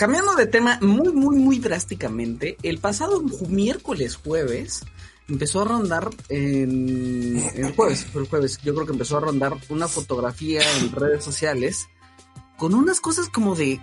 cambiando 0.00 0.34
de 0.34 0.46
tema 0.46 0.78
muy, 0.80 1.12
muy, 1.12 1.36
muy 1.36 1.58
drásticamente, 1.58 2.56
el 2.62 2.78
pasado 2.78 3.22
miércoles, 3.50 4.16
jueves, 4.16 4.82
empezó 5.28 5.60
a 5.60 5.66
rondar 5.66 6.08
en, 6.30 7.36
el 7.54 7.72
jueves, 7.74 8.06
el 8.14 8.26
jueves, 8.26 8.58
yo 8.64 8.74
creo 8.74 8.86
que 8.86 8.92
empezó 8.92 9.18
a 9.18 9.20
rondar 9.20 9.58
una 9.68 9.88
fotografía 9.88 10.62
en 10.78 10.90
redes 10.92 11.22
sociales 11.22 11.90
con 12.56 12.72
unas 12.72 12.98
cosas 12.98 13.28
como 13.28 13.54
de 13.54 13.78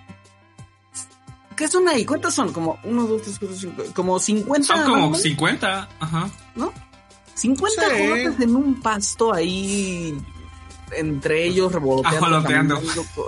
¿Qué 1.55 1.67
son 1.67 1.87
ahí? 1.87 2.03
¿Cuántas 2.03 2.33
son? 2.33 2.51
Como 2.51 2.79
uno, 2.83 3.05
dos, 3.05 3.21
tres, 3.21 3.37
cuatro, 3.37 3.55
cinco, 3.55 3.83
como 3.93 4.19
50. 4.19 4.67
Son 4.67 4.83
como 4.85 5.13
50, 5.15 5.89
ajá. 5.99 6.29
¿No? 6.55 6.73
50 7.35 7.81
sí. 7.95 8.43
en 8.43 8.55
un 8.55 8.81
pasto 8.81 9.33
ahí 9.33 10.17
entre 10.91 11.45
ellos 11.45 11.71
revoloteando. 11.71 12.25
Ajoloteando. 12.25 12.81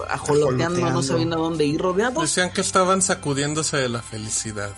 Ajoloteando, 0.10 0.92
no 0.92 1.04
sabiendo 1.04 1.36
a 1.36 1.40
dónde 1.40 1.66
ir, 1.66 1.82
rodeados. 1.82 2.24
Decían 2.24 2.52
que 2.52 2.62
estaban 2.62 3.02
sacudiéndose 3.02 3.78
de 3.78 3.90
la 3.90 4.02
felicidad. 4.02 4.74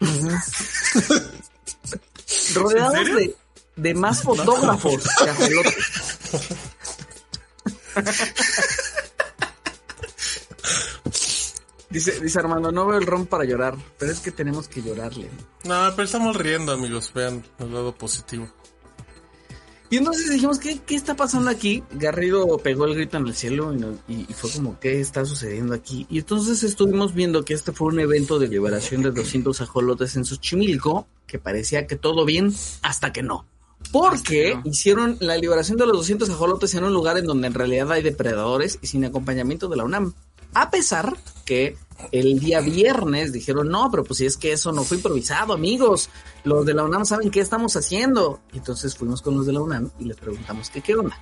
rodeados 2.54 3.06
de, 3.06 3.36
de, 3.76 3.94
más 3.94 4.22
fotógrafos 4.22 5.02
que 5.18 5.30
ajolotes. 5.30 6.18
Dice, 11.94 12.20
dice 12.20 12.40
Armando, 12.40 12.72
no 12.72 12.88
veo 12.88 12.98
el 12.98 13.06
ron 13.06 13.24
para 13.24 13.44
llorar, 13.44 13.76
pero 14.00 14.10
es 14.10 14.18
que 14.18 14.32
tenemos 14.32 14.66
que 14.66 14.82
llorarle. 14.82 15.30
No, 15.62 15.92
pero 15.94 16.02
estamos 16.02 16.34
riendo, 16.34 16.72
amigos, 16.72 17.12
vean 17.14 17.46
el 17.60 17.72
lado 17.72 17.94
positivo. 17.94 18.48
Y 19.94 19.98
entonces 19.98 20.28
dijimos, 20.28 20.58
¿qué, 20.58 20.80
qué 20.84 20.96
está 20.96 21.14
pasando 21.14 21.48
aquí? 21.48 21.84
Garrido 21.92 22.58
pegó 22.58 22.84
el 22.86 22.96
grito 22.96 23.16
en 23.16 23.28
el 23.28 23.34
cielo 23.36 23.72
y, 24.08 24.12
y, 24.12 24.32
fue 24.32 24.50
como, 24.50 24.80
¿qué 24.80 24.98
está 24.98 25.24
sucediendo 25.24 25.72
aquí? 25.72 26.04
Y 26.10 26.18
entonces 26.18 26.64
estuvimos 26.64 27.14
viendo 27.14 27.44
que 27.44 27.54
este 27.54 27.70
fue 27.70 27.92
un 27.92 28.00
evento 28.00 28.40
de 28.40 28.48
liberación 28.48 29.02
de 29.04 29.12
200 29.12 29.60
ajolotes 29.60 30.16
en 30.16 30.24
Xochimilco, 30.24 31.06
que 31.28 31.38
parecía 31.38 31.86
que 31.86 31.94
todo 31.94 32.24
bien, 32.24 32.52
hasta 32.82 33.12
que 33.12 33.22
no. 33.22 33.46
Porque 33.92 34.58
hicieron 34.64 35.16
la 35.20 35.36
liberación 35.36 35.78
de 35.78 35.86
los 35.86 35.98
200 35.98 36.28
ajolotes 36.28 36.74
en 36.74 36.82
un 36.82 36.92
lugar 36.92 37.16
en 37.16 37.26
donde 37.26 37.46
en 37.46 37.54
realidad 37.54 37.92
hay 37.92 38.02
depredadores 38.02 38.80
y 38.82 38.88
sin 38.88 39.04
acompañamiento 39.04 39.68
de 39.68 39.76
la 39.76 39.84
UNAM. 39.84 40.12
A 40.54 40.70
pesar 40.70 41.16
que 41.44 41.76
el 42.12 42.38
día 42.38 42.60
viernes 42.60 43.32
dijeron, 43.32 43.68
no, 43.68 43.90
pero 43.90 44.04
pues 44.04 44.18
si 44.18 44.26
es 44.26 44.36
que 44.36 44.52
eso 44.52 44.72
no 44.72 44.84
fue 44.84 44.98
improvisado, 44.98 45.52
amigos, 45.52 46.10
los 46.44 46.66
de 46.66 46.74
la 46.74 46.84
UNAM 46.84 47.04
saben 47.04 47.30
qué 47.30 47.40
estamos 47.40 47.76
haciendo. 47.76 48.40
Entonces 48.52 48.96
fuimos 48.96 49.22
con 49.22 49.36
los 49.36 49.46
de 49.46 49.52
la 49.52 49.60
UNAM 49.60 49.90
y 49.98 50.04
les 50.04 50.16
preguntamos 50.16 50.70
qué 50.70 50.80
qué 50.80 50.94
onda. 50.94 51.18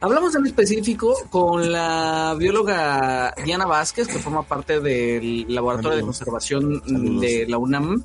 Hablamos 0.00 0.34
en 0.34 0.44
específico 0.44 1.16
con 1.30 1.72
la 1.72 2.36
bióloga 2.38 3.34
Diana 3.42 3.64
Vázquez, 3.64 4.06
que 4.06 4.18
forma 4.18 4.42
parte 4.42 4.80
del 4.80 5.46
laboratorio 5.48 5.96
de 5.96 6.02
conservación 6.02 6.82
de 7.20 7.46
la 7.48 7.56
UNAM. 7.56 8.04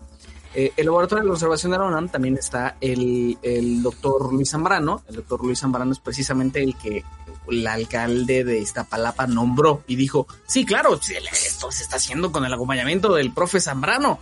Eh, 0.54 0.72
el 0.78 0.86
laboratorio 0.86 1.24
de 1.24 1.30
conservación 1.30 1.74
de 1.74 1.78
la 1.78 1.86
UNAM 1.86 2.08
también 2.08 2.38
está 2.38 2.78
el, 2.80 3.38
el 3.42 3.84
doctor 3.84 4.34
Luis 4.34 4.52
Zambrano. 4.52 5.04
El 5.10 5.18
doctor 5.18 5.44
Luis 5.44 5.60
Zambrano 5.60 5.92
es 5.92 6.00
precisamente 6.00 6.64
el 6.64 6.78
que 6.78 7.04
el 7.48 7.66
alcalde 7.68 8.44
de 8.44 8.60
Iztapalapa 8.60 9.28
nombró 9.28 9.84
y 9.88 9.96
dijo, 9.96 10.28
sí, 10.46 10.66
claro, 10.66 11.00
esto 11.00 11.72
se 11.72 11.84
está 11.84 11.98
haciendo 11.98 12.32
con 12.32 12.46
el 12.46 12.54
acompañamiento 12.54 13.14
del 13.14 13.34
profe 13.34 13.60
Zambrano. 13.60 14.20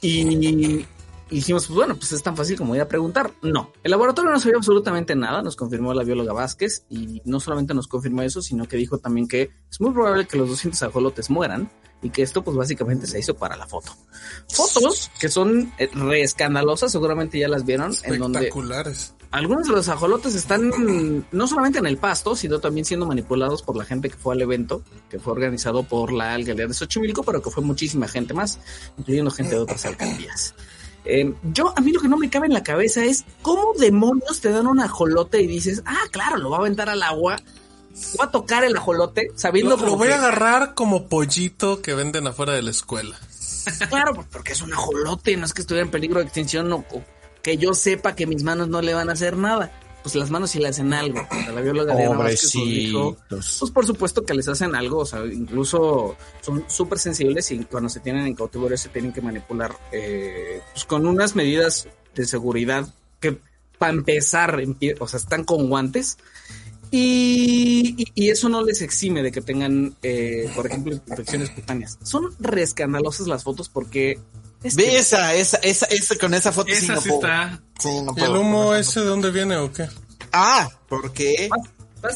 Y, 0.00 0.86
dijimos, 1.30 1.66
pues 1.66 1.74
bueno, 1.74 1.96
pues 1.96 2.12
es 2.12 2.22
tan 2.22 2.36
fácil 2.36 2.56
como 2.56 2.74
ir 2.74 2.82
a 2.82 2.88
preguntar. 2.88 3.32
No, 3.42 3.72
el 3.82 3.90
laboratorio 3.90 4.30
no 4.30 4.38
sabía 4.38 4.56
absolutamente 4.56 5.16
nada, 5.16 5.42
nos 5.42 5.56
confirmó 5.56 5.94
la 5.94 6.04
bióloga 6.04 6.32
Vázquez 6.32 6.84
y 6.90 7.22
no 7.24 7.40
solamente 7.40 7.74
nos 7.74 7.88
confirmó 7.88 8.22
eso, 8.22 8.42
sino 8.42 8.66
que 8.68 8.76
dijo 8.76 8.98
también 8.98 9.26
que 9.26 9.50
es 9.70 9.80
muy 9.80 9.92
probable 9.92 10.26
que 10.26 10.36
los 10.36 10.48
200 10.48 10.82
ajolotes 10.82 11.30
mueran 11.30 11.70
y 12.02 12.10
que 12.10 12.22
esto 12.22 12.44
pues 12.44 12.56
básicamente 12.56 13.06
se 13.06 13.18
hizo 13.18 13.34
para 13.34 13.56
la 13.56 13.66
foto. 13.66 13.96
Fotos 14.48 15.10
que 15.18 15.28
son 15.28 15.72
eh, 15.78 15.88
re 15.94 16.22
escandalosas, 16.22 16.92
seguramente 16.92 17.38
ya 17.38 17.48
las 17.48 17.64
vieron. 17.64 17.92
Espectaculares. 17.92 19.14
En 19.14 19.18
donde 19.18 19.23
algunos 19.34 19.66
de 19.66 19.72
los 19.72 19.88
ajolotes 19.88 20.36
están 20.36 21.26
no 21.32 21.46
solamente 21.48 21.80
en 21.80 21.86
el 21.86 21.96
pasto, 21.96 22.36
sino 22.36 22.60
también 22.60 22.84
siendo 22.84 23.04
manipulados 23.04 23.62
por 23.62 23.76
la 23.76 23.84
gente 23.84 24.08
que 24.08 24.16
fue 24.16 24.34
al 24.34 24.42
evento, 24.42 24.82
que 25.10 25.18
fue 25.18 25.32
organizado 25.32 25.82
por 25.82 26.12
la 26.12 26.34
alcaldía 26.34 26.68
de 26.68 26.74
Xochimilco, 26.74 27.24
pero 27.24 27.42
que 27.42 27.50
fue 27.50 27.62
muchísima 27.62 28.06
gente 28.06 28.32
más, 28.32 28.60
incluyendo 28.96 29.32
gente 29.32 29.56
de 29.56 29.60
otras 29.60 29.84
alcaldías. 29.86 30.54
Eh, 31.04 31.34
yo, 31.52 31.74
a 31.76 31.80
mí 31.80 31.92
lo 31.92 32.00
que 32.00 32.08
no 32.08 32.16
me 32.16 32.30
cabe 32.30 32.46
en 32.46 32.52
la 32.52 32.62
cabeza 32.62 33.04
es 33.04 33.24
cómo 33.42 33.74
demonios 33.76 34.40
te 34.40 34.50
dan 34.50 34.68
un 34.68 34.78
ajolote 34.78 35.42
y 35.42 35.48
dices, 35.48 35.82
ah, 35.84 36.04
claro, 36.12 36.36
lo 36.36 36.50
va 36.50 36.58
a 36.58 36.60
aventar 36.60 36.88
al 36.88 37.02
agua 37.02 37.36
Voy 38.16 38.26
a 38.26 38.30
tocar 38.30 38.64
el 38.64 38.76
ajolote 38.76 39.30
sabiendo 39.36 39.76
Lo, 39.76 39.86
lo 39.86 39.96
voy 39.96 40.08
a 40.08 40.16
agarrar 40.16 40.74
como 40.74 41.06
pollito 41.06 41.80
que 41.80 41.94
venden 41.94 42.26
afuera 42.26 42.52
de 42.52 42.62
la 42.62 42.72
escuela. 42.72 43.16
Claro, 43.88 44.14
pues, 44.14 44.26
porque 44.30 44.52
es 44.52 44.62
un 44.62 44.72
ajolote, 44.72 45.36
no 45.36 45.46
es 45.46 45.54
que 45.54 45.62
estuviera 45.62 45.84
en 45.84 45.90
peligro 45.90 46.18
de 46.18 46.26
extinción 46.26 46.72
o, 46.72 46.84
que 47.44 47.58
yo 47.58 47.74
sepa 47.74 48.16
que 48.16 48.26
mis 48.26 48.42
manos 48.42 48.68
no 48.68 48.82
le 48.82 48.94
van 48.94 49.10
a 49.10 49.12
hacer 49.12 49.36
nada. 49.36 49.70
Pues 50.02 50.16
las 50.16 50.30
manos 50.30 50.50
sí 50.50 50.58
le 50.58 50.68
hacen 50.68 50.92
algo. 50.92 51.26
La 51.54 51.60
bióloga 51.60 51.96
dijo, 51.96 53.16
pues 53.28 53.70
por 53.72 53.86
supuesto 53.86 54.24
que 54.24 54.34
les 54.34 54.48
hacen 54.48 54.74
algo, 54.74 54.98
o 54.98 55.06
sea, 55.06 55.24
incluso 55.24 56.16
son 56.42 56.64
súper 56.66 56.98
sensibles 56.98 57.50
y 57.52 57.64
cuando 57.64 57.88
se 57.88 58.00
tienen 58.00 58.26
en 58.26 58.34
cautiverio 58.34 58.76
se 58.76 58.90
tienen 58.90 59.12
que 59.12 59.22
manipular 59.22 59.74
eh, 59.92 60.60
pues 60.72 60.84
con 60.84 61.06
unas 61.06 61.36
medidas 61.36 61.88
de 62.14 62.26
seguridad 62.26 62.86
que 63.20 63.38
para 63.78 63.92
empezar, 63.92 64.62
o 65.00 65.08
sea, 65.08 65.18
están 65.18 65.44
con 65.44 65.70
guantes 65.70 66.18
y, 66.90 68.06
y, 68.14 68.30
eso 68.30 68.48
no 68.48 68.62
les 68.62 68.82
exime 68.82 69.22
de 69.22 69.32
que 69.32 69.40
tengan, 69.40 69.96
eh, 70.02 70.48
por 70.54 70.66
ejemplo, 70.66 70.94
infecciones 70.94 71.50
cutáneas. 71.50 71.98
Son 72.02 72.32
rescandalosas 72.38 73.26
las 73.26 73.42
fotos 73.42 73.68
porque... 73.68 74.18
Ve 74.74 74.96
esa, 74.96 75.34
esa, 75.34 75.58
esa, 75.58 75.86
esa, 75.86 76.16
con 76.16 76.32
esa 76.32 76.52
foto 76.52 76.72
esa 76.72 77.00
sí, 77.00 77.10
está. 77.10 77.60
Sí, 77.78 78.00
no 78.02 78.14
¿Y 78.16 78.22
el 78.22 78.30
humo 78.30 78.74
ese 78.74 79.00
de 79.00 79.06
dónde 79.06 79.30
viene 79.30 79.56
o 79.56 79.72
qué? 79.72 79.88
Ah, 80.32 80.68
porque 80.88 81.50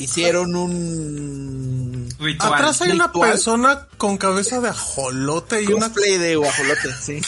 hicieron 0.01 0.57
un 0.57 2.09
ritual. 2.19 2.55
Atrás 2.55 2.83
hay 2.83 2.93
una 2.93 3.13
persona 3.13 3.87
con 3.99 4.17
cabeza 4.17 4.61
de 4.61 4.69
ajolote 4.71 5.63
y 5.63 5.73
una 5.73 5.93
play 5.93 6.19
de 6.19 6.35
ajolote, 6.35 6.89
sí. 7.03 7.21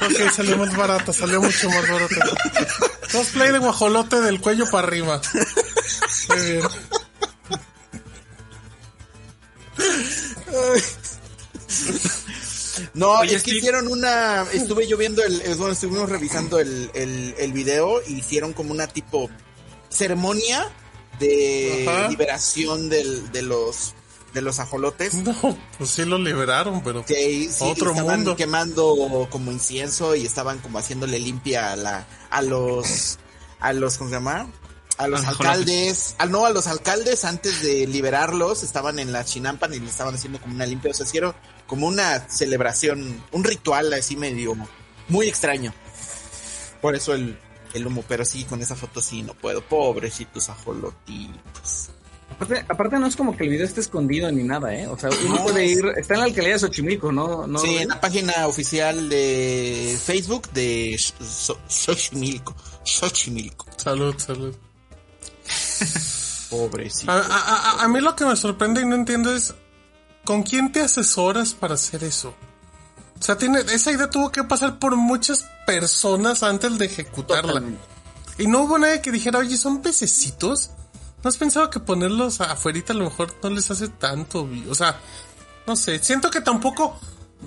Ok, 0.00 0.30
salió 0.32 0.56
más 0.56 0.76
barata, 0.76 1.12
salió 1.12 1.42
mucho 1.42 1.68
más 1.68 1.88
barata. 1.88 2.24
Cosplay 3.10 3.52
de 3.52 3.58
guajolote 3.58 4.20
del 4.20 4.40
cuello 4.40 4.64
para 4.70 4.86
arriba. 4.86 5.20
Muy 6.28 6.40
bien. 6.40 6.62
No, 12.94 13.22
es 13.22 13.42
que 13.42 13.56
hicieron 13.56 13.88
una. 13.88 14.42
Estuve 14.52 14.86
yo 14.86 14.96
viendo 14.96 15.22
el. 15.24 15.40
Bueno, 15.56 15.72
estuvimos 15.72 16.08
revisando 16.08 16.58
el, 16.58 16.90
el, 16.94 17.34
el 17.38 17.52
video 17.52 18.00
y 18.06 18.14
hicieron 18.14 18.52
como 18.52 18.72
una 18.72 18.86
tipo 18.86 19.30
ceremonia 19.88 20.70
de 21.18 22.06
liberación 22.08 22.88
del, 22.88 23.32
de 23.32 23.42
los 23.42 23.94
de 24.34 24.42
los 24.42 24.58
ajolotes. 24.58 25.14
No, 25.14 25.58
pues 25.78 25.90
sí 25.90 26.04
lo 26.04 26.18
liberaron, 26.18 26.82
pero 26.82 27.04
sí, 27.06 27.48
otro 27.60 27.90
estaban 27.90 28.18
mundo. 28.18 28.36
quemando 28.36 29.26
como 29.30 29.52
incienso 29.52 30.14
y 30.14 30.26
estaban 30.26 30.58
como 30.58 30.78
haciéndole 30.78 31.18
limpia 31.18 31.72
a 31.72 31.76
la 31.76 32.06
a 32.30 32.42
los 32.42 33.18
a 33.60 33.72
los 33.72 33.96
¿cómo 33.96 34.10
se 34.10 34.16
llama? 34.16 34.50
A 34.98 35.06
los 35.06 35.24
alcaldes, 35.24 36.16
al 36.18 36.32
no 36.32 36.44
a 36.44 36.50
los 36.50 36.66
alcaldes 36.66 37.24
antes 37.24 37.62
de 37.62 37.86
liberarlos 37.86 38.64
estaban 38.64 38.98
en 38.98 39.12
la 39.12 39.24
chinampan 39.24 39.72
y 39.72 39.78
le 39.78 39.88
estaban 39.88 40.14
haciendo 40.14 40.40
como 40.40 40.54
una 40.54 40.66
limpia, 40.66 40.90
o 40.90 40.94
sea, 40.94 41.06
hicieron 41.06 41.34
como 41.68 41.86
una 41.86 42.28
celebración, 42.28 43.22
un 43.30 43.44
ritual 43.44 43.92
así 43.92 44.16
medio 44.16 44.56
muy 45.08 45.28
extraño. 45.28 45.72
Por 46.80 46.96
eso 46.96 47.14
el, 47.14 47.38
el 47.74 47.86
humo, 47.86 48.02
pero 48.08 48.24
sí, 48.24 48.44
con 48.44 48.60
esa 48.62 48.74
foto 48.74 49.00
sí 49.00 49.22
no 49.22 49.34
puedo. 49.34 49.60
Pobrecitos 49.62 50.48
ajolotitos. 50.48 51.90
Aparte, 52.68 52.98
no 52.98 53.06
es 53.06 53.16
como 53.16 53.36
que 53.36 53.44
el 53.44 53.50
video 53.50 53.66
esté 53.66 53.80
escondido 53.80 54.30
ni 54.30 54.44
nada, 54.44 54.74
¿eh? 54.74 54.86
O 54.86 54.96
sea, 54.96 55.10
uno 55.26 55.42
puede 55.42 55.66
ir, 55.66 55.84
está 55.96 56.14
en 56.14 56.20
la 56.20 56.26
alcaldía 56.26 56.52
de 56.54 56.58
Xochimilco, 56.60 57.10
¿no? 57.10 57.46
no 57.46 57.58
sí, 57.58 57.76
en 57.76 57.88
la 57.88 58.00
página 58.00 58.46
oficial 58.46 59.08
de 59.08 59.98
Facebook 60.02 60.48
de 60.52 60.96
Xochimilco. 61.68 62.54
Xochimilco. 62.84 63.66
Salud, 63.76 64.14
salud. 64.18 64.54
Pobrecito. 66.48 67.10
A, 67.10 67.18
a, 67.18 67.84
a, 67.84 67.88
mí 67.88 68.00
lo 68.00 68.14
que 68.14 68.24
me 68.24 68.36
sorprende 68.36 68.82
y 68.82 68.86
no 68.86 68.94
entiendo 68.94 69.34
es, 69.34 69.54
¿con 70.28 70.42
quién 70.42 70.70
te 70.70 70.82
asesoras 70.82 71.54
para 71.54 71.72
hacer 71.72 72.04
eso? 72.04 72.34
O 73.18 73.22
sea, 73.22 73.38
tiene, 73.38 73.60
esa 73.60 73.92
idea 73.92 74.10
tuvo 74.10 74.30
que 74.30 74.44
pasar 74.44 74.78
por 74.78 74.94
muchas 74.94 75.46
personas 75.66 76.42
antes 76.42 76.76
de 76.76 76.84
ejecutarla. 76.84 77.62
Y 78.36 78.46
no 78.46 78.60
hubo 78.64 78.76
nadie 78.78 79.00
que 79.00 79.10
dijera, 79.10 79.38
oye, 79.38 79.56
son 79.56 79.80
pececitos. 79.80 80.68
¿No 81.24 81.30
has 81.30 81.38
pensado 81.38 81.70
que 81.70 81.80
ponerlos 81.80 82.42
afuera 82.42 82.78
a 82.90 82.92
lo 82.92 83.04
mejor 83.04 83.34
no 83.42 83.48
les 83.48 83.70
hace 83.70 83.88
tanto? 83.88 84.46
O 84.68 84.74
sea, 84.74 85.00
no 85.66 85.76
sé, 85.76 85.98
siento 86.04 86.30
que 86.30 86.42
tampoco 86.42 87.00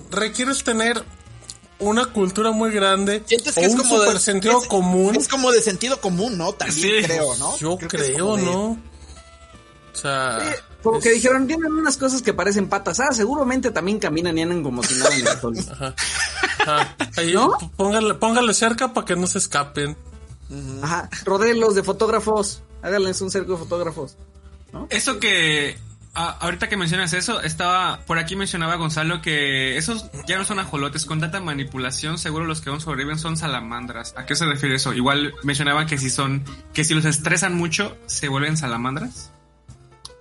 requieres 0.09 0.63
tener 0.63 1.05
una 1.77 2.07
cultura 2.07 2.49
muy 2.49 2.71
grande 2.71 3.21
¿Sientes 3.27 3.53
que 3.53 3.61
o 3.61 3.63
es 3.63 3.73
un 3.73 3.77
como 3.77 3.97
super 3.97 4.13
de, 4.15 4.19
sentido 4.19 4.59
es, 4.59 4.67
común. 4.67 5.15
Es 5.15 5.27
como 5.27 5.51
de 5.51 5.61
sentido 5.61 6.01
común, 6.01 6.35
¿no? 6.35 6.53
También 6.53 7.03
Sí. 7.03 7.03
creo, 7.03 7.35
¿no? 7.35 7.55
Yo 7.59 7.77
creo, 7.77 8.37
de- 8.37 8.43
¿no? 8.43 8.71
O 8.71 9.95
sea, 9.95 10.39
Como 10.83 10.99
que 10.99 11.11
dijeron, 11.11 11.47
tienen 11.47 11.71
unas 11.71 11.97
cosas 11.97 12.21
que 12.21 12.33
parecen 12.33 12.67
patas. 12.67 12.99
Ah, 12.99 13.11
seguramente 13.11 13.71
también 13.71 13.99
caminan 13.99 14.37
y 14.37 14.41
andan 14.41 14.63
como 14.63 14.81
si 14.83 14.95
nada 14.95 15.15
en 15.15 15.27
el 15.27 15.39
sol. 15.39 15.55
Ajá. 16.59 16.95
¿No? 17.33 17.57
póngale, 17.75 18.13
póngale 18.15 18.53
cerca 18.53 18.93
para 18.93 19.05
que 19.05 19.15
no 19.15 19.27
se 19.27 19.37
escapen. 19.37 19.95
Ajá. 20.81 21.09
Rodelos 21.23 21.75
de 21.75 21.83
fotógrafos. 21.83 22.61
Háganles 22.81 23.21
un 23.21 23.31
cerco 23.31 23.53
de 23.53 23.57
fotógrafos. 23.59 24.17
¿no? 24.73 24.87
Eso 24.89 25.19
que 25.19 25.77
ahorita 26.13 26.67
que 26.67 26.77
mencionas 26.77 27.13
eso, 27.13 27.41
estaba 27.41 28.01
por 28.05 28.19
aquí 28.19 28.35
mencionaba 28.35 28.75
Gonzalo 28.75 29.21
que 29.21 29.77
esos 29.77 30.09
ya 30.27 30.37
no 30.37 30.45
son 30.45 30.59
ajolotes 30.59 31.05
con 31.05 31.19
tanta 31.19 31.39
manipulación, 31.39 32.17
seguro 32.17 32.45
los 32.45 32.61
que 32.61 32.69
aún 32.69 32.81
sobreviven 32.81 33.17
son 33.17 33.37
salamandras. 33.37 34.13
¿A 34.17 34.25
qué 34.25 34.35
se 34.35 34.45
refiere 34.45 34.75
eso? 34.75 34.93
Igual 34.93 35.33
mencionaban 35.43 35.87
que 35.87 35.97
si 35.97 36.09
son 36.09 36.43
que 36.73 36.83
si 36.83 36.93
los 36.93 37.05
estresan 37.05 37.55
mucho 37.55 37.97
se 38.07 38.27
vuelven 38.27 38.57
salamandras. 38.57 39.31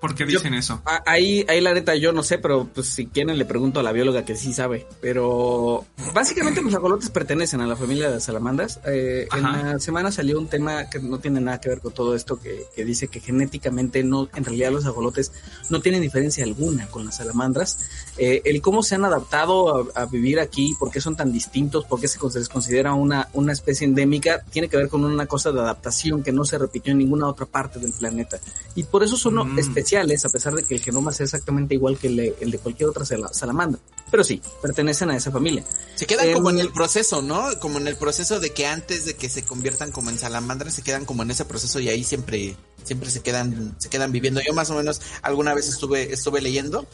¿Por 0.01 0.15
qué 0.15 0.25
dicen 0.25 0.55
eso? 0.55 0.83
Ahí, 1.05 1.45
ahí 1.49 1.61
la 1.61 1.75
neta 1.75 1.95
yo 1.95 2.13
no 2.13 2.23
sé, 2.23 2.39
pero 2.39 2.67
pues 2.75 2.87
si 2.87 3.07
quieren 3.07 3.37
le 3.37 3.45
pregunto 3.45 3.81
a 3.81 3.83
la 3.83 3.93
bióloga 3.93 4.25
que 4.25 4.35
sí 4.35 4.55
sabe. 4.55 4.87
Pero 5.03 5.85
básicamente 6.15 6.63
los 6.63 6.75
ajolotes 6.75 7.11
pertenecen 7.11 7.61
a 7.61 7.67
la 7.67 7.77
familia 7.77 8.11
de 8.11 8.19
salamandras. 8.21 8.81
Eh, 8.87 9.29
en 9.37 9.43
la 9.43 9.79
semana 9.79 10.11
salió 10.11 10.39
un 10.39 10.49
tema 10.49 10.89
que 10.89 11.01
no 11.01 11.19
tiene 11.19 11.41
nada 11.41 11.61
que 11.61 11.69
ver 11.69 11.81
con 11.81 11.93
todo 11.93 12.15
esto, 12.15 12.41
que, 12.41 12.65
que, 12.75 12.85
dice 12.85 13.09
que 13.09 13.21
genéticamente 13.21 14.03
no, 14.03 14.29
en 14.35 14.45
realidad 14.45 14.73
los 14.73 14.87
ajolotes 14.87 15.33
no 15.69 15.81
tienen 15.81 16.01
diferencia 16.01 16.45
alguna 16.45 16.87
con 16.87 17.05
las 17.05 17.19
salamandras. 17.19 17.79
Eh, 18.17 18.41
el 18.47 18.63
cómo 18.63 18.83
se 18.83 18.95
han 18.95 19.05
adaptado 19.05 19.91
a, 19.95 20.07
vivir 20.07 20.41
aquí, 20.41 20.75
por 20.79 20.91
qué 20.91 21.01
son 21.01 21.15
tan 21.15 21.31
distintos, 21.31 21.85
por 21.85 22.01
qué 22.01 22.09
se 22.09 22.19
les 22.39 22.49
considera 22.49 22.95
una, 22.95 23.29
una 23.35 23.53
especie 23.53 23.87
endémica, 23.87 24.43
tiene 24.51 24.69
que 24.69 24.77
ver 24.77 24.89
con 24.89 25.05
una 25.05 25.27
cosa 25.27 25.53
de 25.53 25.61
adaptación 25.61 26.23
que 26.23 26.33
no 26.33 26.45
se 26.45 26.59
repitió 26.59 26.93
en 26.93 26.99
ninguna 26.99 27.29
otra 27.29 27.47
parte 27.47 27.79
del 27.79 27.93
planeta. 27.93 28.39
Y 28.75 28.85
por 28.85 29.03
eso 29.03 29.17
son 29.17 29.35
mm. 29.35 29.59
A 29.97 30.29
pesar 30.29 30.55
de 30.55 30.63
que 30.63 30.75
el 30.75 30.81
genoma 30.81 31.13
sea 31.13 31.25
exactamente 31.25 31.75
igual 31.75 31.99
que 31.99 32.09
el 32.09 32.51
de, 32.51 32.59
cualquier 32.59 32.89
otra 32.89 33.05
salamandra. 33.05 33.81
Pero 34.11 34.25
sí, 34.25 34.41
pertenecen 34.63 35.11
a 35.11 35.17
esa 35.17 35.31
familia. 35.31 35.65
Se 35.95 36.07
quedan 36.07 36.33
como 36.33 36.51
en 36.51 36.59
el 36.59 36.73
proceso, 36.73 37.23
¿no? 37.23 37.49
Como 37.61 37.79
en 37.79 37.89
el 37.89 37.97
proceso 37.97 38.41
de 38.41 38.51
que 38.51 38.67
antes 38.67 39.05
de 39.05 39.15
que 39.15 39.29
se 39.29 39.45
conviertan 39.45 39.93
como 39.93 40.11
en 40.11 40.19
salamandras, 40.19 40.75
se 40.75 40.83
quedan 40.83 41.05
como 41.05 41.23
en 41.23 41.31
ese 41.31 41.45
proceso 41.45 41.81
y 41.81 41.89
ahí 41.89 42.05
siempre 42.05 42.57
siempre 42.85 43.11
se 43.11 43.21
quedan 43.21 43.75
se 43.79 43.89
quedan 43.89 44.13
viviendo. 44.13 44.41
Yo 44.41 44.53
más 44.55 44.71
o 44.71 44.75
menos 44.75 45.01
alguna 45.23 45.55
vez 45.55 45.69
estuve 45.69 46.13
estuve 46.13 46.41
leyendo, 46.41 46.87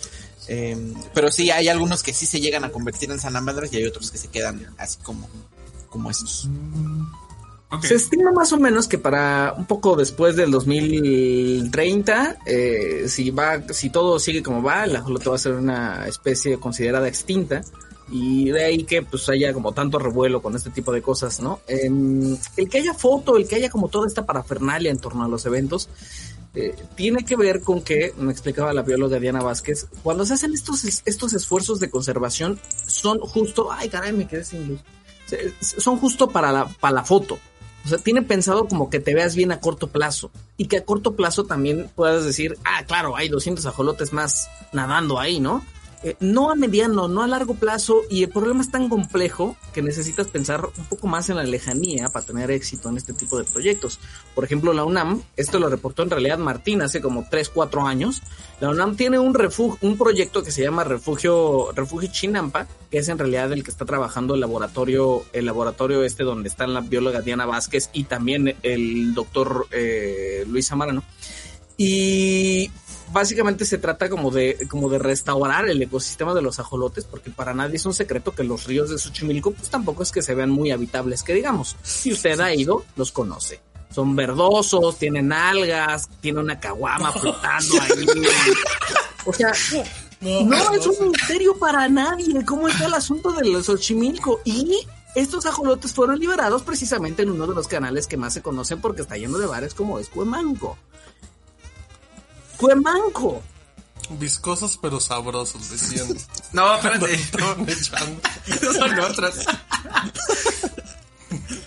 em, 0.48 0.94
pero 1.14 1.30
sí 1.30 1.50
hay 1.50 1.68
algunos 1.68 2.02
que 2.02 2.12
sí 2.12 2.26
se 2.26 2.40
llegan 2.40 2.64
a 2.64 2.70
convertir 2.70 3.10
en 3.10 3.20
salamandras 3.20 3.72
y 3.72 3.76
hay 3.76 3.84
otros 3.84 4.10
que 4.10 4.18
se 4.18 4.28
quedan 4.28 4.74
así 4.78 4.98
como 5.02 5.28
como 5.88 6.10
estos. 6.10 6.48
Se 7.82 7.96
estima 7.96 8.30
más 8.30 8.52
o 8.52 8.58
menos 8.58 8.86
que 8.86 8.96
para 8.96 9.52
un 9.56 9.66
poco 9.66 9.96
después 9.96 10.36
del 10.36 10.52
2030, 10.52 12.38
eh, 12.46 13.06
si 13.08 13.30
va, 13.30 13.60
si 13.72 13.90
todo 13.90 14.20
sigue 14.20 14.42
como 14.42 14.62
va, 14.62 14.84
el 14.84 14.94
ajolote 14.94 15.28
va 15.28 15.34
a 15.34 15.38
ser 15.38 15.54
una 15.54 16.06
especie 16.06 16.58
considerada 16.58 17.08
extinta 17.08 17.62
y 18.08 18.50
de 18.50 18.64
ahí 18.64 18.84
que 18.84 19.02
pues 19.02 19.28
haya 19.28 19.52
como 19.52 19.72
tanto 19.72 19.98
revuelo 19.98 20.40
con 20.40 20.54
este 20.54 20.70
tipo 20.70 20.92
de 20.92 21.02
cosas, 21.02 21.40
¿no? 21.40 21.60
Em, 21.66 22.36
el 22.56 22.68
que 22.68 22.78
haya 22.78 22.94
foto, 22.94 23.36
el 23.36 23.48
que 23.48 23.56
haya 23.56 23.68
como 23.68 23.88
toda 23.88 24.06
esta 24.06 24.24
parafernalia 24.24 24.92
en 24.92 24.98
torno 24.98 25.24
a 25.24 25.28
los 25.28 25.44
eventos, 25.44 25.88
eh, 26.54 26.74
tiene 26.94 27.24
que 27.24 27.36
ver 27.36 27.62
con 27.62 27.82
que, 27.82 28.14
me 28.16 28.30
explicaba 28.30 28.72
la 28.72 28.82
bióloga 28.82 29.18
Diana 29.18 29.42
Vázquez, 29.42 29.88
cuando 30.04 30.24
se 30.24 30.34
hacen 30.34 30.54
estos, 30.54 30.84
estos 31.04 31.32
esfuerzos 31.32 31.80
de 31.80 31.90
conservación, 31.90 32.60
son 32.86 33.18
justo, 33.18 33.72
ay 33.72 33.88
caray, 33.88 34.12
me 34.12 34.28
quedé 34.28 34.44
sin 34.44 34.68
luz, 34.68 34.80
son 35.60 35.98
justo 35.98 36.28
para 36.28 36.52
la, 36.52 36.66
para 36.66 36.94
la 36.94 37.04
foto. 37.04 37.38
O 37.86 37.88
sea, 37.88 37.98
tiene 37.98 38.20
pensado 38.20 38.66
como 38.66 38.90
que 38.90 38.98
te 38.98 39.14
veas 39.14 39.36
bien 39.36 39.52
a 39.52 39.60
corto 39.60 39.86
plazo 39.86 40.32
y 40.56 40.66
que 40.66 40.78
a 40.78 40.84
corto 40.84 41.14
plazo 41.14 41.44
también 41.44 41.88
puedas 41.94 42.24
decir, 42.24 42.58
ah, 42.64 42.82
claro, 42.84 43.14
hay 43.14 43.28
200 43.28 43.64
ajolotes 43.64 44.12
más 44.12 44.48
nadando 44.72 45.20
ahí, 45.20 45.38
¿no? 45.38 45.64
Eh, 46.06 46.14
no 46.20 46.52
a 46.52 46.54
mediano, 46.54 47.08
no 47.08 47.24
a 47.24 47.26
largo 47.26 47.54
plazo, 47.54 48.02
y 48.08 48.22
el 48.22 48.28
problema 48.28 48.60
es 48.60 48.70
tan 48.70 48.88
complejo 48.88 49.56
que 49.74 49.82
necesitas 49.82 50.28
pensar 50.28 50.64
un 50.78 50.84
poco 50.84 51.08
más 51.08 51.28
en 51.30 51.36
la 51.36 51.42
lejanía 51.42 52.10
para 52.10 52.24
tener 52.24 52.52
éxito 52.52 52.88
en 52.88 52.96
este 52.96 53.12
tipo 53.12 53.36
de 53.36 53.42
proyectos. 53.42 53.98
Por 54.32 54.44
ejemplo, 54.44 54.72
la 54.72 54.84
UNAM, 54.84 55.20
esto 55.36 55.58
lo 55.58 55.68
reportó 55.68 56.04
en 56.04 56.10
realidad 56.10 56.38
Martín 56.38 56.80
hace 56.80 57.00
como 57.00 57.26
3, 57.28 57.48
4 57.48 57.88
años, 57.88 58.22
la 58.60 58.70
UNAM 58.70 58.94
tiene 58.94 59.18
un 59.18 59.34
refugio, 59.34 59.78
un 59.80 59.98
proyecto 59.98 60.44
que 60.44 60.52
se 60.52 60.62
llama 60.62 60.84
Refugio, 60.84 61.72
Refugio 61.74 62.08
Chinampa, 62.12 62.68
que 62.88 62.98
es 62.98 63.08
en 63.08 63.18
realidad 63.18 63.52
el 63.52 63.64
que 63.64 63.72
está 63.72 63.84
trabajando 63.84 64.34
el 64.34 64.40
laboratorio, 64.40 65.24
el 65.32 65.44
laboratorio 65.44 66.04
este 66.04 66.22
donde 66.22 66.48
está 66.48 66.68
la 66.68 66.82
bióloga 66.82 67.20
Diana 67.20 67.46
Vázquez 67.46 67.90
y 67.92 68.04
también 68.04 68.54
el 68.62 69.12
doctor 69.12 69.66
eh, 69.72 70.44
Luis 70.46 70.70
Amarano. 70.70 71.02
Y 71.76 72.70
básicamente 73.16 73.64
se 73.64 73.78
trata 73.78 74.10
como 74.10 74.30
de, 74.30 74.68
como 74.68 74.90
de 74.90 74.98
restaurar 74.98 75.66
el 75.70 75.80
ecosistema 75.80 76.34
de 76.34 76.42
los 76.42 76.58
ajolotes, 76.58 77.06
porque 77.06 77.30
para 77.30 77.54
nadie 77.54 77.76
es 77.76 77.86
un 77.86 77.94
secreto 77.94 78.34
que 78.34 78.44
los 78.44 78.64
ríos 78.64 78.90
de 78.90 78.98
Xochimilco, 78.98 79.52
pues 79.52 79.70
tampoco 79.70 80.02
es 80.02 80.12
que 80.12 80.20
se 80.20 80.34
vean 80.34 80.50
muy 80.50 80.70
habitables, 80.70 81.22
que 81.22 81.32
digamos. 81.32 81.76
Si 81.82 82.12
usted 82.12 82.38
ha 82.40 82.54
ido, 82.54 82.84
los 82.94 83.12
conoce. 83.12 83.62
Son 83.90 84.14
verdosos, 84.14 84.98
tienen 84.98 85.32
algas, 85.32 86.10
tiene 86.20 86.40
una 86.40 86.60
caguama 86.60 87.10
flotando 87.10 87.80
ahí. 87.80 88.06
O 89.24 89.32
sea, 89.32 89.50
no, 90.20 90.72
es 90.74 90.86
un 90.86 91.08
misterio 91.08 91.58
para 91.58 91.88
nadie 91.88 92.44
cómo 92.44 92.68
está 92.68 92.84
el 92.84 92.94
asunto 92.94 93.32
del 93.32 93.64
Xochimilco. 93.64 94.40
Y 94.44 94.86
estos 95.14 95.46
ajolotes 95.46 95.94
fueron 95.94 96.18
liberados 96.18 96.60
precisamente 96.60 97.22
en 97.22 97.30
uno 97.30 97.46
de 97.46 97.54
los 97.54 97.66
canales 97.66 98.06
que 98.06 98.18
más 98.18 98.34
se 98.34 98.42
conocen 98.42 98.82
porque 98.82 99.00
está 99.00 99.16
lleno 99.16 99.38
de 99.38 99.46
bares 99.46 99.72
como 99.72 99.98
es 99.98 100.10
Cuemanco. 102.56 103.10
Cuemanco. 103.10 103.42
Viscosos 104.10 104.78
pero 104.80 105.00
sabrosos, 105.00 105.70
decían. 105.70 106.08
no, 106.52 106.74
espérate. 106.74 107.18
Son 108.72 109.00
otros. 109.00 109.46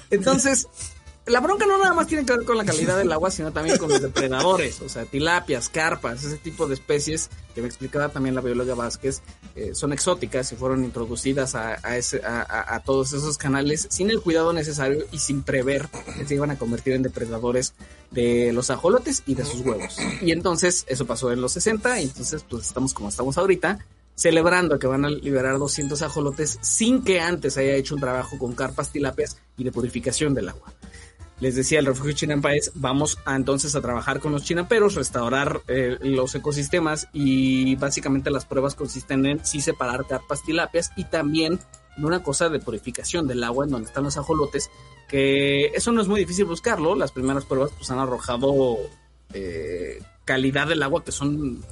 Entonces, 0.09 0.67
la 1.29 1.39
bronca 1.39 1.65
no 1.65 1.77
nada 1.77 1.93
más 1.93 2.07
tiene 2.07 2.25
que 2.25 2.33
ver 2.33 2.45
con 2.45 2.57
la 2.57 2.65
calidad 2.65 2.97
del 2.97 3.11
agua, 3.13 3.31
sino 3.31 3.51
también 3.51 3.77
con 3.77 3.89
los 3.89 4.01
depredadores, 4.01 4.81
o 4.81 4.89
sea, 4.89 5.05
tilapias, 5.05 5.69
carpas, 5.69 6.23
ese 6.23 6.37
tipo 6.37 6.67
de 6.67 6.73
especies 6.73 7.29
que 7.53 7.61
me 7.61 7.67
explicaba 7.67 8.09
también 8.09 8.35
la 8.35 8.41
bióloga 8.41 8.75
Vázquez, 8.75 9.21
eh, 9.55 9.71
son 9.73 9.93
exóticas 9.93 10.51
y 10.51 10.55
fueron 10.55 10.83
introducidas 10.83 11.55
a, 11.55 11.79
a, 11.83 12.79
todos 12.81 13.13
esos 13.13 13.37
canales 13.37 13.87
sin 13.89 14.09
el 14.09 14.21
cuidado 14.21 14.53
necesario 14.53 15.05
y 15.11 15.19
sin 15.19 15.43
prever 15.43 15.89
que 16.17 16.25
se 16.25 16.35
iban 16.35 16.51
a 16.51 16.57
convertir 16.57 16.93
en 16.93 17.03
depredadores 17.03 17.73
de 18.11 18.51
los 18.53 18.69
ajolotes 18.69 19.23
y 19.25 19.35
de 19.35 19.45
sus 19.45 19.61
huevos. 19.61 19.97
Y 20.21 20.31
entonces 20.31 20.85
eso 20.87 21.05
pasó 21.05 21.31
en 21.31 21.41
los 21.41 21.51
60 21.53 22.01
y 22.01 22.03
entonces 22.05 22.45
pues 22.47 22.67
estamos 22.67 22.93
como 22.93 23.09
estamos 23.09 23.37
ahorita 23.37 23.79
celebrando 24.15 24.79
que 24.79 24.87
van 24.87 25.05
a 25.05 25.09
liberar 25.09 25.57
200 25.57 26.01
ajolotes 26.01 26.59
sin 26.61 27.03
que 27.03 27.21
antes 27.21 27.57
haya 27.57 27.75
hecho 27.75 27.95
un 27.95 28.01
trabajo 28.01 28.37
con 28.37 28.53
carpas, 28.53 28.91
tilapias 28.91 29.37
y 29.57 29.63
de 29.63 29.71
purificación 29.71 30.33
del 30.33 30.49
agua 30.49 30.73
les 31.39 31.55
decía, 31.55 31.79
el 31.79 31.85
refugio 31.85 32.13
Chinampa 32.13 32.53
es, 32.53 32.71
vamos 32.75 33.17
a, 33.25 33.35
entonces 33.35 33.75
a 33.75 33.81
trabajar 33.81 34.19
con 34.19 34.31
los 34.31 34.43
chinamperos, 34.43 34.95
restaurar 34.95 35.61
eh, 35.67 35.97
los 36.01 36.35
ecosistemas 36.35 37.07
y 37.13 37.75
básicamente 37.75 38.29
las 38.29 38.45
pruebas 38.45 38.75
consisten 38.75 39.25
en 39.25 39.45
sí 39.45 39.61
separar 39.61 40.05
carpas 40.05 40.43
tilapias 40.43 40.91
y 40.97 41.05
también 41.05 41.59
en 41.97 42.05
una 42.05 42.21
cosa 42.23 42.49
de 42.49 42.59
purificación 42.59 43.27
del 43.27 43.43
agua 43.43 43.65
en 43.65 43.71
donde 43.71 43.87
están 43.87 44.03
los 44.03 44.17
ajolotes, 44.17 44.69
que 45.07 45.67
eso 45.67 45.91
no 45.91 46.01
es 46.01 46.07
muy 46.07 46.19
difícil 46.19 46.45
buscarlo, 46.45 46.95
las 46.95 47.11
primeras 47.11 47.45
pruebas 47.45 47.71
pues 47.75 47.89
han 47.89 47.99
arrojado 47.99 48.77
eh, 49.33 50.01
calidad 50.25 50.67
del 50.67 50.83
agua 50.83 51.03
que 51.03 51.11
son, 51.11 51.63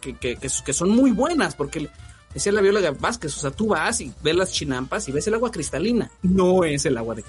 que, 0.00 0.14
que, 0.14 0.36
que, 0.36 0.72
son 0.72 0.90
muy 0.90 1.10
buenas, 1.12 1.54
porque 1.54 1.88
decía 2.32 2.52
la 2.52 2.60
bióloga 2.60 2.92
Vázquez, 2.92 3.36
o 3.36 3.40
sea, 3.40 3.50
tú 3.50 3.68
vas 3.68 4.00
y 4.00 4.12
ves 4.22 4.36
las 4.36 4.52
chinampas 4.52 5.08
y 5.08 5.12
ves 5.12 5.26
el 5.26 5.34
agua 5.34 5.50
cristalina, 5.50 6.10
no 6.22 6.64
es 6.64 6.86
el 6.86 6.96
agua 6.96 7.14
de 7.14 7.22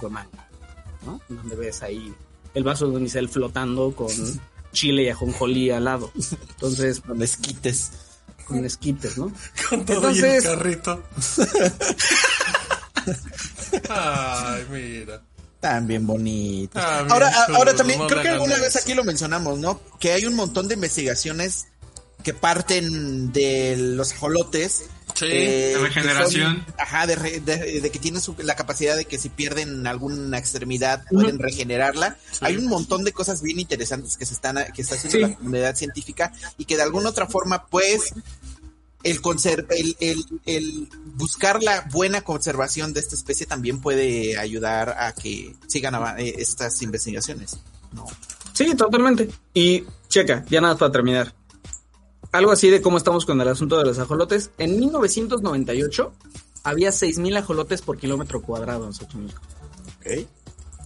Donde 1.29 1.55
ves 1.55 1.81
ahí 1.81 2.13
el 2.53 2.63
vaso 2.63 2.87
de 2.87 2.97
unicel 2.97 3.29
flotando 3.29 3.95
con 3.95 4.09
chile 4.73 5.03
y 5.03 5.09
ajonjolí 5.09 5.71
al 5.71 5.85
lado. 5.85 6.11
Entonces. 6.15 7.01
Con 7.01 7.21
esquites. 7.21 7.91
Con 8.45 8.65
esquites, 8.65 9.17
¿no? 9.17 9.31
Con 9.69 9.85
todo 9.85 10.09
el 10.09 10.43
carrito. 10.43 11.03
Ay, 13.89 14.65
mira. 14.71 15.21
También 15.59 16.07
bonito. 16.07 16.79
ahora, 16.79 17.31
ahora 17.53 17.75
también, 17.75 17.99
creo 18.07 18.21
que 18.21 18.29
alguna 18.29 18.55
vez 18.57 18.77
aquí 18.77 18.93
lo 18.93 19.03
mencionamos, 19.03 19.59
¿no? 19.59 19.81
Que 19.99 20.13
hay 20.13 20.25
un 20.25 20.35
montón 20.35 20.69
de 20.69 20.75
investigaciones 20.75 21.67
que 22.23 22.33
parten 22.33 23.33
de 23.33 23.75
los 23.77 24.13
ajolotes 24.13 24.85
Sí, 25.19 25.25
eh, 25.25 25.73
de 25.73 25.77
regeneración. 25.79 26.65
ajá, 26.77 27.05
de, 27.05 27.89
que 27.91 27.99
tienen 27.99 28.21
la 28.38 28.55
capacidad 28.55 28.95
de 28.95 29.03
que 29.03 29.17
si 29.17 29.27
pierden 29.27 29.85
alguna 29.85 30.38
extremidad 30.38 31.03
pueden 31.11 31.39
regenerarla. 31.39 32.17
Hay 32.39 32.55
un 32.55 32.67
montón 32.67 33.03
de 33.03 33.11
cosas 33.11 33.41
bien 33.41 33.59
interesantes 33.59 34.15
que 34.15 34.25
se 34.25 34.33
están 34.33 34.55
que 34.73 34.81
está 34.81 34.95
haciendo 34.95 35.27
la 35.27 35.35
comunidad 35.35 35.75
científica 35.75 36.31
y 36.57 36.63
que 36.63 36.77
de 36.77 36.83
alguna 36.83 37.09
otra 37.09 37.27
forma, 37.27 37.65
pues, 37.65 38.13
el, 39.03 39.19
el, 39.99 40.25
el, 40.45 40.89
buscar 41.15 41.61
la 41.61 41.85
buena 41.91 42.21
conservación 42.21 42.93
de 42.93 43.01
esta 43.01 43.15
especie 43.15 43.45
también 43.45 43.81
puede 43.81 44.38
ayudar 44.38 44.95
a 44.97 45.13
que 45.13 45.53
sigan 45.67 45.95
eh, 46.17 46.35
estas 46.38 46.81
investigaciones. 46.81 47.57
¿no? 47.91 48.05
Sí, 48.53 48.73
totalmente. 48.73 49.29
Y 49.53 49.83
checa, 50.07 50.45
ya 50.49 50.61
nada 50.61 50.77
para 50.77 50.93
terminar 50.93 51.38
algo 52.31 52.51
así 52.51 52.69
de 52.69 52.81
cómo 52.81 52.98
estamos 52.98 53.25
con 53.25 53.39
el 53.41 53.48
asunto 53.48 53.77
de 53.77 53.86
los 53.86 54.00
ajolotes. 54.00 54.51
En 54.57 54.79
1998 54.79 56.13
había 56.63 56.89
6.000 56.89 57.38
ajolotes 57.38 57.81
por 57.81 57.98
kilómetro 57.98 58.41
cuadrado 58.41 58.86
en 58.86 58.93
Xochimilco. 58.93 59.41
Ok. 60.00 60.27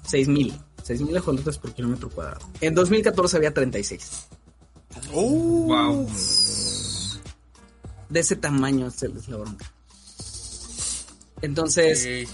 6.000. 0.10 0.54
6.000 0.86 1.18
ajolotes 1.18 1.58
por 1.58 1.74
kilómetro 1.74 2.10
cuadrado. 2.10 2.46
En 2.62 2.76
2014 2.76 3.38
había 3.38 3.54
36. 3.54 4.28
Wow. 5.14 6.08
De 8.10 8.20
ese 8.20 8.36
tamaño 8.36 8.88
es 8.88 9.02
el- 9.04 9.18
es 9.18 9.28
la 9.28 9.38
bronca. 9.38 9.66
Entonces, 11.42 12.28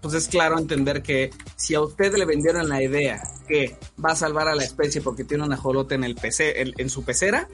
pues 0.00 0.14
es 0.14 0.28
claro 0.28 0.58
entender 0.58 1.02
que 1.02 1.30
si 1.56 1.74
a 1.74 1.80
usted 1.80 2.14
le 2.16 2.24
vendieron 2.24 2.68
la 2.68 2.82
idea 2.82 3.20
que 3.46 3.76
va 4.04 4.12
a 4.12 4.16
salvar 4.16 4.48
a 4.48 4.54
la 4.54 4.64
especie 4.64 5.00
porque 5.00 5.24
tiene 5.24 5.44
un 5.44 5.52
ajolote 5.52 5.94
en 5.94 6.04
el 6.04 6.14
PC, 6.14 6.60
en, 6.60 6.72
en 6.76 6.90
su 6.90 7.04
pecera, 7.04 7.48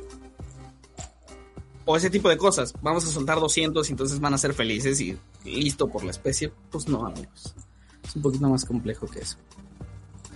o 1.85 1.97
ese 1.97 2.11
tipo 2.11 2.29
de 2.29 2.37
cosas, 2.37 2.73
vamos 2.83 3.05
a 3.05 3.09
soltar 3.09 3.41
200 3.41 3.89
y 3.89 3.93
entonces 3.93 4.21
van 4.21 4.35
a 4.35 4.39
ser 4.39 4.55
felices 4.55 5.01
y 5.01 5.19
listo 5.45 5.89
por 5.89 6.05
la 6.05 6.11
especie, 6.11 6.53
pues 6.71 6.89
no, 6.89 7.07
amigos. 7.07 7.55
Es 8.07 8.17
un 8.17 8.23
poquito 8.23 8.49
más 8.49 8.65
complejo 8.65 9.07
que 9.07 9.21
eso. 9.21 9.37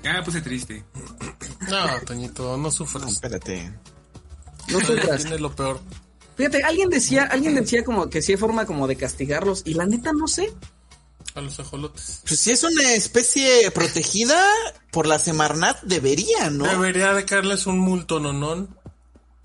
Ya 0.02 0.12
me 0.14 0.22
puse 0.22 0.40
triste. 0.40 0.84
No, 1.70 1.86
Toñito, 2.06 2.56
no 2.56 2.64
No, 2.64 2.70
sufras. 2.70 3.10
espérate. 3.12 3.72
No 4.68 4.80
sufras. 4.80 5.22
Tiene 5.22 5.38
lo 5.38 5.54
peor. 5.54 5.80
Fíjate, 6.36 6.62
alguien 6.62 6.88
decía, 6.88 7.24
alguien 7.24 7.54
decía 7.56 7.82
como 7.84 8.08
que 8.08 8.22
sí 8.22 8.32
hay 8.32 8.38
forma 8.38 8.64
como 8.64 8.86
de 8.86 8.96
castigarlos 8.96 9.62
y 9.64 9.74
la 9.74 9.86
neta 9.86 10.12
no 10.12 10.28
sé. 10.28 10.52
A 11.34 11.40
los 11.40 11.58
ajolotes. 11.60 12.22
Pues 12.26 12.40
si 12.40 12.52
es 12.52 12.62
una 12.62 12.94
especie 12.94 13.70
protegida 13.72 14.40
por 14.92 15.06
la 15.06 15.18
Semarnat, 15.18 15.82
debería, 15.82 16.48
¿no? 16.50 16.64
Debería 16.64 17.12
de 17.12 17.24
caerles 17.24 17.66
un 17.66 17.78
multo, 17.78 18.20
nonón. 18.20 18.77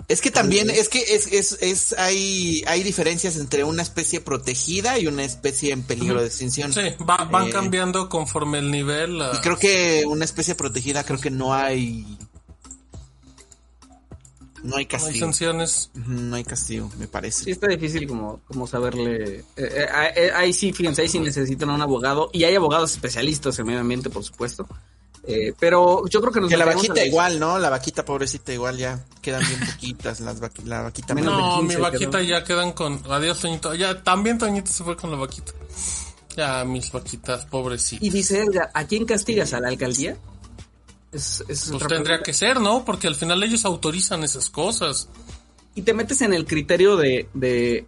Es 0.09 0.19
que 0.21 0.31
también, 0.31 0.69
es 0.69 0.89
que 0.89 0.99
es, 0.99 1.27
es, 1.31 1.57
es, 1.61 1.93
hay, 1.97 2.63
hay 2.67 2.83
diferencias 2.83 3.37
entre 3.37 3.63
una 3.63 3.81
especie 3.81 4.19
protegida 4.19 4.99
y 4.99 5.07
una 5.07 5.23
especie 5.23 5.71
en 5.71 5.83
peligro 5.83 6.19
de 6.19 6.27
extinción. 6.27 6.73
Sí, 6.73 6.81
va- 7.09 7.23
van 7.25 7.47
Eh, 7.47 7.51
cambiando 7.51 8.09
conforme 8.09 8.59
el 8.59 8.69
nivel. 8.69 9.21
Y 9.33 9.37
creo 9.37 9.57
que 9.57 10.03
una 10.05 10.25
especie 10.25 10.55
protegida, 10.55 11.03
creo 11.03 11.19
que 11.19 11.31
no 11.31 11.53
hay. 11.53 12.17
No 14.61 14.61
hay 14.61 14.69
no 14.69 14.75
hay 14.77 14.85
castigo. 14.85 15.19
sanciones. 15.25 15.89
No 15.93 16.35
hay 16.35 16.43
castigo, 16.43 16.89
me 16.97 17.05
Sí 17.05 17.11
parece. 17.11 17.51
está 17.51 17.67
difícil 17.67 18.07
como, 18.07 18.39
como 18.47 18.65
saberle. 18.67 19.39
eh, 19.39 19.45
eh, 19.57 19.87
eh, 20.15 20.31
ahí 20.35 20.53
sí, 20.53 20.71
fíjense, 20.71 21.01
ahí 21.01 21.09
sí 21.09 21.19
necesitan 21.19 21.69
a 21.69 21.73
un 21.75 21.81
abogado. 21.81 22.29
Y 22.33 22.43
hay 22.45 22.55
abogados 22.55 22.91
especialistas 22.93 23.57
en 23.59 23.65
medio 23.65 23.79
ambiente, 23.81 24.09
por 24.09 24.23
supuesto. 24.23 24.67
Eh, 25.25 25.53
pero 25.57 26.05
yo 26.09 26.19
creo 26.19 26.33
que 26.33 26.41
nos 26.41 26.49
Que 26.49 26.57
la 26.57 26.65
vaquita 26.65 27.05
igual, 27.05 27.39
¿no? 27.39 27.57
La 27.57 27.69
vaquita 27.69 28.03
pobrecita 28.03 28.51
igual 28.51 28.77
ya 28.77 29.05
quedan 29.21 29.41
bien 29.47 29.59
poquitas. 29.71 30.19
Las 30.19 30.41
vaqui- 30.41 30.65
la 30.65 30.81
vaquita 30.81 31.13
Menos 31.15 31.35
de 31.37 31.41
No, 31.41 31.59
15 31.59 31.75
mi 31.77 31.81
vaquita 31.81 32.17
quedó. 32.19 32.21
ya 32.27 32.43
quedan 32.43 32.71
con. 32.73 33.01
Adiós, 33.09 33.39
Toñito. 33.39 33.73
Ya, 33.73 34.03
también 34.03 34.37
Toñito 34.37 34.69
se 34.71 34.83
fue 34.83 34.97
con 34.97 35.11
la 35.11 35.17
vaquita. 35.17 35.53
Ya, 36.35 36.65
mis 36.65 36.91
vaquitas, 36.91 37.45
pobrecitas. 37.45 38.03
Y 38.05 38.09
dice 38.09 38.41
Edgar, 38.41 38.69
¿a 38.73 38.85
quién 38.85 39.05
castigas? 39.05 39.53
¿A 39.53 39.59
la 39.61 39.69
alcaldía? 39.69 40.17
Es, 41.11 41.43
Pues 41.45 41.59
tendría 41.69 41.87
pregunta. 41.87 42.23
que 42.23 42.33
ser, 42.33 42.59
¿no? 42.59 42.83
Porque 42.83 43.07
al 43.07 43.15
final 43.15 43.41
ellos 43.43 43.65
autorizan 43.65 44.23
esas 44.23 44.49
cosas. 44.49 45.07
Y 45.75 45.83
te 45.83 45.93
metes 45.93 46.21
en 46.21 46.33
el 46.33 46.45
criterio 46.45 46.97
de, 46.97 47.29
de. 47.33 47.85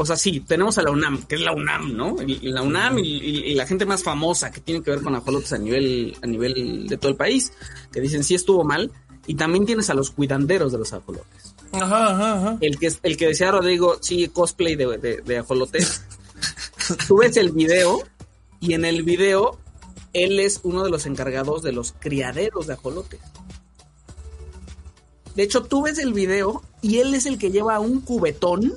O 0.00 0.06
sea, 0.06 0.16
sí, 0.16 0.40
tenemos 0.40 0.78
a 0.78 0.82
la 0.82 0.90
UNAM, 0.92 1.24
que 1.24 1.34
es 1.34 1.40
la 1.40 1.52
UNAM, 1.52 1.96
¿no? 1.96 2.16
Y, 2.22 2.38
la 2.52 2.62
UNAM 2.62 2.98
y, 3.00 3.02
y- 3.18 3.44
y 3.50 3.54
la 3.54 3.66
gente 3.66 3.84
más 3.84 4.02
famosa 4.02 4.50
que 4.50 4.60
tiene 4.60 4.82
que 4.82 4.92
ver 4.92 5.02
con 5.02 5.14
ajolotes 5.14 5.52
a 5.52 5.58
nivel, 5.58 6.16
a 6.22 6.26
nivel 6.26 6.86
de 6.88 6.96
todo 6.96 7.10
el 7.10 7.16
país, 7.16 7.52
que 7.92 8.00
dicen 8.00 8.22
sí 8.24 8.34
estuvo 8.34 8.62
mal. 8.64 8.90
Y 9.26 9.34
también 9.34 9.66
tienes 9.66 9.90
a 9.90 9.94
los 9.94 10.10
cuidanderos 10.10 10.72
de 10.72 10.78
los 10.78 10.92
ajolotes. 10.94 11.54
Ajá, 11.72 12.12
ajá, 12.14 12.34
ajá. 12.38 12.58
El 12.62 12.78
que, 12.78 12.90
el 13.02 13.16
que 13.18 13.26
decía 13.26 13.50
Rodrigo, 13.50 13.98
sí, 14.00 14.28
cosplay 14.28 14.74
de, 14.76 14.96
de, 14.98 15.16
de 15.20 15.38
ajolotes. 15.38 16.02
Tú 17.06 17.18
ves 17.18 17.36
el 17.36 17.50
video 17.50 18.02
y 18.60 18.72
en 18.72 18.84
el 18.86 19.02
video 19.02 19.58
él 20.14 20.40
es 20.40 20.60
uno 20.62 20.82
de 20.84 20.88
los 20.90 21.04
encargados 21.04 21.62
de 21.62 21.72
los 21.72 21.92
criaderos 21.98 22.66
de 22.68 22.72
ajolotes. 22.74 23.20
De 25.34 25.42
hecho, 25.42 25.62
tú 25.62 25.82
ves 25.82 25.98
el 25.98 26.12
video 26.14 26.62
y 26.82 26.98
él 26.98 27.14
es 27.14 27.26
el 27.26 27.38
que 27.38 27.50
lleva 27.50 27.78
un 27.80 28.00
cubetón 28.00 28.74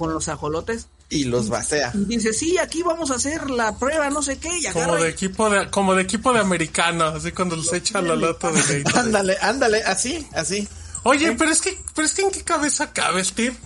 con 0.00 0.12
los 0.14 0.28
ajolotes 0.28 0.86
Y 1.10 1.24
los 1.24 1.48
vacea. 1.50 1.92
y 1.94 2.04
dice, 2.06 2.32
sí, 2.32 2.56
aquí 2.58 2.82
vamos 2.82 3.10
a 3.10 3.16
hacer 3.16 3.50
la 3.50 3.76
prueba, 3.78 4.08
no 4.10 4.22
sé 4.22 4.38
qué, 4.38 4.48
y 4.58 4.64
Como 4.72 4.96
de 4.96 5.08
y- 5.08 5.10
equipo 5.12 5.50
de, 5.50 5.68
como 5.70 5.94
de 5.94 6.02
equipo 6.02 6.32
de 6.32 6.40
americano, 6.40 7.04
así 7.06 7.32
cuando 7.32 7.54
les 7.56 7.70
echa 7.72 8.00
la 8.00 8.16
lata 8.16 8.50
de 8.50 8.62
leite. 8.66 8.98
Ándale, 8.98 9.36
ándale, 9.42 9.82
así, 9.84 10.26
así. 10.32 10.66
Oye, 11.02 11.32
pero 11.32 11.50
es 11.50 11.60
que, 11.60 11.78
pero 11.94 12.06
es 12.06 12.14
que 12.14 12.22
en 12.22 12.30
qué 12.30 12.42
cabeza 12.42 12.92
cabe, 12.92 13.22
Steve? 13.24 13.56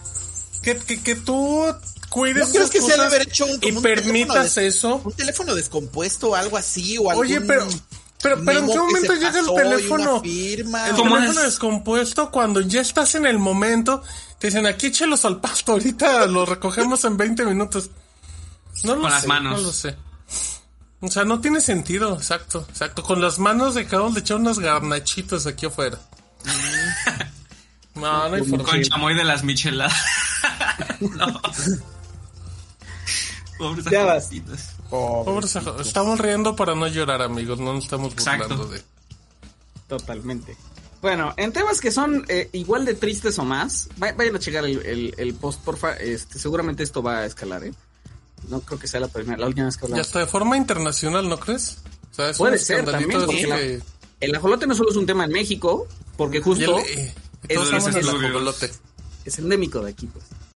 Que, 0.63 0.77
que, 0.79 1.01
que 1.03 1.15
tú 1.15 1.65
cuides 2.09 2.49
¿No 2.49 2.55
crees 2.55 2.71
que 2.71 2.81
se 2.81 2.87
ha 2.87 2.89
de 2.91 2.97
cosas 2.97 3.07
haber 3.15 3.23
hecho 3.29 3.47
un, 3.47 3.59
y 3.63 3.73
un 3.73 3.83
permitas 3.83 4.55
de- 4.57 4.67
eso? 4.67 5.01
Un 5.05 5.13
teléfono 5.13 5.55
descompuesto 5.55 6.31
o 6.31 6.35
algo 6.35 6.57
así, 6.57 6.99
o 6.99 7.05
Oye, 7.15 7.35
algún 7.35 7.47
pero, 7.49 7.67
pero, 8.23 8.43
pero 8.45 8.59
¿en 8.61 8.67
qué 8.69 8.79
momento 8.79 9.13
llega 9.15 9.39
el 9.39 9.55
teléfono? 9.55 10.21
firma? 10.23 10.89
El 10.89 10.97
¿Cómo 10.97 11.15
teléfono 11.17 11.41
es? 11.41 11.47
descompuesto 11.47 12.31
cuando 12.31 12.61
ya 12.63 12.81
estás 12.81 13.15
en 13.17 13.27
el 13.27 13.39
momento, 13.39 14.03
te 14.45 14.49
dicen 14.49 14.67
aquí 14.67 14.89
échelos 14.89 15.25
al 15.25 15.41
pasto, 15.41 15.73
ahorita 15.73 16.27
los 16.27 16.47
recogemos 16.47 17.03
en 17.07 17.17
20 17.17 17.47
minutos. 17.47 17.89
No 18.83 18.95
lo 18.95 19.01
Con 19.01 19.11
las 19.11 19.27
manos. 19.27 19.59
No 19.59 19.67
lo 19.69 19.73
sé. 19.73 19.97
O 21.01 21.09
sea, 21.09 21.25
no 21.25 21.41
tiene 21.41 21.63
sentido, 21.63 22.13
exacto, 22.15 22.67
exacto. 22.69 23.03
Con 23.03 23.23
las 23.23 23.39
manos 23.39 23.75
de 23.75 23.81
acabamos 23.81 24.13
de 24.13 24.21
echar 24.21 24.37
unas 24.37 24.59
garnachitas 24.59 25.47
aquí 25.47 25.65
afuera. 25.65 25.99
No, 27.95 28.29
no 28.29 28.35
hay 28.35 28.43
forma. 28.45 28.65
Con 28.65 28.83
chamoy 28.83 29.15
de 29.15 29.25
las 29.25 29.45
micheladas. 29.45 29.95
no. 31.01 31.41
Pobres 33.57 33.87
Ya 33.87 34.05
vas. 34.05 34.29
Pobres 34.91 35.57
Estamos 35.81 36.21
riendo 36.21 36.55
para 36.55 36.75
no 36.75 36.87
llorar, 36.87 37.23
amigos. 37.23 37.61
No 37.61 37.73
nos 37.73 37.85
estamos 37.85 38.15
burlando 38.15 38.45
Exacto. 38.45 38.67
de. 38.67 38.83
Totalmente. 39.89 40.55
Bueno, 41.05 41.35
en 41.37 41.53
temas 41.53 41.83
que 41.83 41.91
son 41.91 42.25
eh, 42.29 42.49
igual 42.53 42.87
de 42.87 42.95
tristes 42.95 43.39
o 43.39 43.45
más, 43.45 43.91
va- 44.03 44.13
vayan 44.13 44.37
a 44.37 44.39
checar 44.39 44.65
el, 44.65 44.79
el- 44.87 45.15
el 45.19 45.35
post, 45.35 45.61
porfa. 45.63 45.93
Este, 45.97 46.39
seguramente 46.39 46.83
esto 46.83 47.03
va 47.03 47.19
a 47.19 47.27
escalar, 47.27 47.63
¿eh? 47.63 47.75
No 48.49 48.61
creo 48.61 48.79
que 48.79 48.89
sea 48.89 49.01
la 49.01 49.09
primera, 49.09 49.37
la 49.37 49.47
última 49.47 49.67
vez 49.67 49.77
que 49.77 49.85
Y 49.85 49.87
hablamos. 49.89 50.07
hasta 50.07 50.21
de 50.21 50.27
forma 50.27 50.57
internacional, 50.57 51.29
¿no 51.29 51.39
crees? 51.39 51.77
O 52.11 52.15
sea, 52.15 52.31
es 52.31 52.39
Puede 52.39 52.55
un 52.55 52.59
ser 52.59 52.87
también, 52.87 53.11
porque 53.21 53.83
El 54.19 54.35
ajolote 54.35 54.67
no 54.67 54.75
solo 54.75 54.93
es 54.93 54.97
un 54.97 55.05
tema 55.05 55.27
en 55.27 55.33
México, 55.33 55.87
porque 56.17 56.39
Y 56.39 56.41
justo 56.41 56.79
el- 56.79 56.85
eh, 56.99 57.15
es- 57.49 57.61
es 57.61 57.97
el 57.97 58.09
ajolote. 58.09 58.71
es 59.27 59.39
endémico 59.39 59.83
de 59.83 59.91
aquí, 59.91 60.07
pues. 60.07 60.25